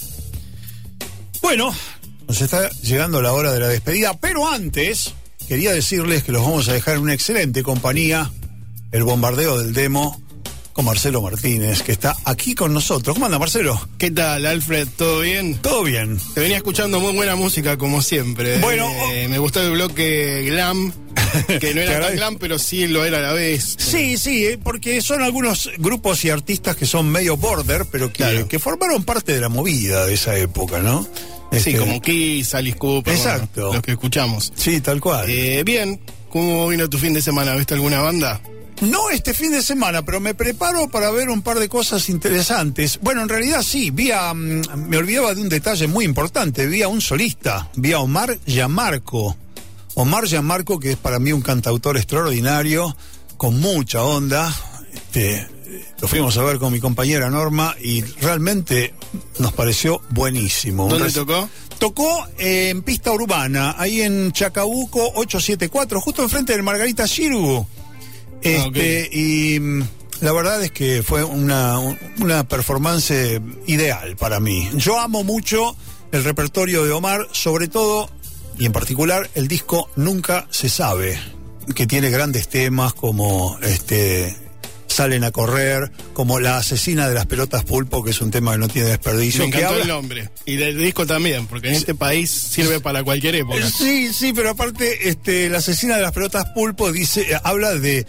[1.43, 1.75] Bueno,
[2.29, 5.13] nos está llegando la hora de la despedida, pero antes
[5.49, 8.31] quería decirles que los vamos a dejar en una excelente compañía,
[8.93, 10.23] el bombardeo del demo,
[10.77, 13.15] con Marcelo Martínez, que está aquí con nosotros.
[13.15, 13.81] ¿Cómo anda, Marcelo?
[13.97, 14.87] ¿Qué tal, Alfred?
[14.95, 15.55] ¿Todo bien?
[15.63, 16.19] Todo bien.
[16.35, 18.59] Te venía escuchando muy buena música, como siempre.
[18.59, 20.93] Bueno, Eh, me gustó el bloque glam,
[21.61, 23.75] que no era tan glam, pero sí lo era a la vez.
[23.79, 28.19] Sí, sí, eh, porque son algunos grupos y artistas que son medio border, pero que,
[28.19, 28.47] Claro.
[28.47, 31.05] que formaron parte de la movida de esa época, ¿no?
[31.53, 33.15] Sí, Este, como Kiss, Alice Cooper.
[33.17, 33.73] bueno, Exacto.
[33.73, 34.53] los que escuchamos.
[34.57, 35.25] Sí, tal cual.
[35.31, 35.99] Eh, bien,
[36.29, 37.55] ¿cómo vino tu fin de semana?
[37.55, 38.43] ¿Viste alguna banda?
[38.83, 42.99] No este fin de semana, pero me preparo para ver un par de cosas interesantes.
[43.01, 46.83] Bueno, en realidad sí, vi a, mm, me olvidaba de un detalle muy importante, vi
[46.83, 49.37] a un solista, vi a Omar Yamarco.
[49.95, 52.95] Omar Yamarco, que es para mí un cantautor extraordinario,
[53.39, 54.55] con mucha onda.
[54.93, 55.49] Este,
[56.01, 58.95] lo fuimos a ver con mi compañera Norma y realmente
[59.39, 60.89] nos pareció buenísimo.
[60.89, 61.49] ¿Dónde tocó?
[61.79, 67.67] Tocó eh, en pista urbana, ahí en Chacabuco 874, justo enfrente del Margarita Shirgu.
[68.55, 69.83] Este, Y mm,
[70.21, 71.79] la verdad es que fue una,
[72.21, 73.13] una performance
[73.67, 74.69] ideal para mí.
[74.77, 75.77] Yo amo mucho
[76.13, 78.09] el repertorio de Omar, sobre todo
[78.59, 81.19] y en particular el disco Nunca se sabe,
[81.75, 84.35] que tiene grandes temas como este
[84.89, 88.59] Salen a correr, como La asesina de las pelotas pulpo, que es un tema que
[88.59, 89.45] no tiene desperdicio.
[89.45, 90.31] Me que encantó habla- el nombre.
[90.47, 93.69] Y del disco también, porque en este país sirve para cualquier época.
[93.69, 98.07] Sí, sí, pero aparte, este, la asesina de las pelotas pulpo dice, habla de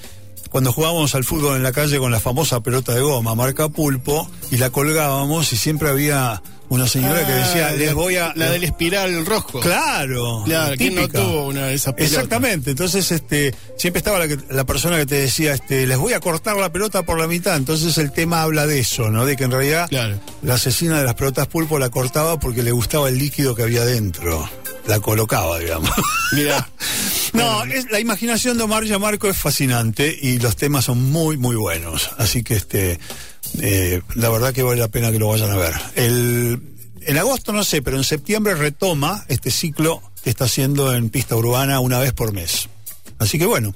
[0.49, 4.30] cuando jugábamos al fútbol en la calle con la famosa pelota de goma, marca pulpo,
[4.52, 8.34] y la colgábamos y siempre había una señora que decía, Ah, les voy a...
[8.35, 9.60] La del espiral rojo.
[9.60, 10.44] Claro.
[10.45, 12.14] Claro, ¿quién no tuvo una de esas pelotas?
[12.14, 16.14] Exactamente, entonces este siempre estaba la, que- la persona que te decía, este, les voy
[16.14, 19.26] a cortar la pelota por la mitad, entonces el tema habla de eso, ¿no?
[19.26, 19.89] De que en realidad
[20.41, 23.85] la asesina de las pelotas pulpo la cortaba porque le gustaba el líquido que había
[23.85, 24.49] dentro,
[24.88, 25.89] la colocaba, digamos.
[26.34, 26.68] Mira.
[27.34, 31.56] No, es, la imaginación de Omar Yamarco es fascinante y los temas son muy, muy
[31.56, 32.10] buenos.
[32.18, 32.99] Así que este,
[33.61, 35.73] eh, la verdad que vale la pena que lo vayan a ver.
[35.95, 36.61] El,
[37.01, 41.35] en agosto no sé, pero en septiembre retoma este ciclo que está haciendo en pista
[41.35, 42.69] urbana una vez por mes.
[43.19, 43.73] Así que bueno,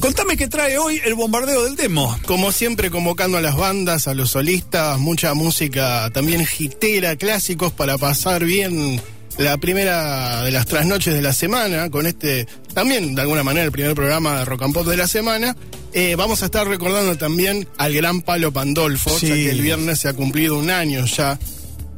[0.00, 2.18] contame qué trae hoy el bombardeo del demo.
[2.26, 7.96] Como siempre, convocando a las bandas, a los solistas, mucha música también hitera, clásicos para
[7.96, 9.00] pasar bien
[9.38, 13.72] la primera de las trasnoches de la semana, con este, también de alguna manera el
[13.72, 15.56] primer programa de Rock and Pop de la semana.
[15.94, 19.28] Eh, vamos a estar recordando también al gran Palo Pandolfo, Sí.
[19.28, 21.38] ya que el viernes se ha cumplido un año ya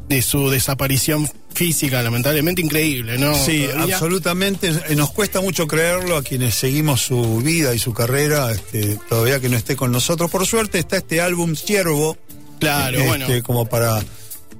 [0.08, 3.32] de su desaparición física, lamentablemente increíble, ¿no?
[3.36, 3.94] Sí, Todavía.
[3.94, 4.72] absolutamente.
[4.88, 9.38] Eh, Nos cuesta mucho creerlo a quienes seguimos su vida y su carrera, este, todavía
[9.38, 10.30] que no esté con nosotros.
[10.30, 12.16] Por suerte está este álbum Ciervo.
[12.58, 13.26] Claro, este, bueno.
[13.44, 14.02] Como para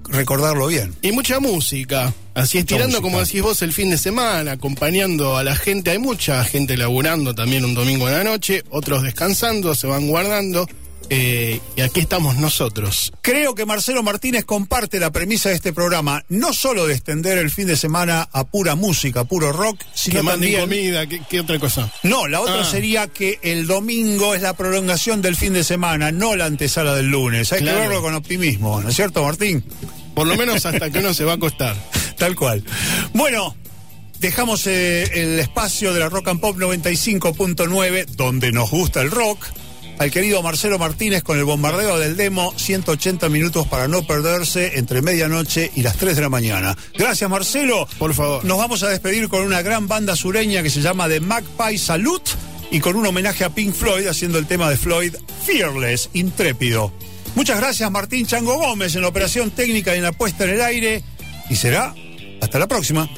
[0.09, 0.95] recordarlo bien.
[1.03, 2.15] Y mucha música.
[2.35, 5.91] Así estirando, como decís vos, el fin de semana, acompañando a la gente.
[5.93, 10.69] Hay mucha gente laburando también un domingo en la noche, otros descansando, se van guardando.
[11.11, 13.13] eh, y aquí estamos nosotros.
[13.21, 17.51] Creo que Marcelo Martínez comparte la premisa de este programa, no solo de extender el
[17.51, 20.61] fin de semana a pura música, a puro rock, sino Que también...
[20.63, 21.93] comida, ¿qué, qué otra cosa?
[22.05, 22.65] No, la otra Ah.
[22.65, 27.09] sería que el domingo es la prolongación del fin de semana, no la antesala del
[27.09, 27.53] lunes.
[27.53, 27.77] Hay Claro.
[27.77, 29.63] que verlo con optimismo, ¿no es cierto, Martín?
[30.15, 31.77] Por lo menos hasta que uno se va a acostar.
[32.19, 32.65] Tal cual.
[33.13, 33.55] Bueno,
[34.21, 39.45] dejamos eh, el espacio de la Rock and Pop 95.9, donde nos gusta el rock,
[39.99, 45.03] al querido Marcelo Martínez con el bombardeo del demo, 180 minutos para no perderse entre
[45.03, 46.77] medianoche y las 3 de la mañana.
[46.97, 47.87] Gracias, Marcelo.
[47.99, 48.45] Por favor.
[48.45, 52.33] Nos vamos a despedir con una gran banda sureña que se llama The Magpie Salute
[52.71, 55.15] y con un homenaje a Pink Floyd haciendo el tema de Floyd,
[55.47, 56.93] Fearless, intrépido.
[57.35, 60.63] Muchas gracias, Martín Chango Gómez, en la operación técnica y en la puesta en el
[60.63, 61.03] aire.
[61.51, 61.95] Y será
[62.41, 63.09] hasta la próxima.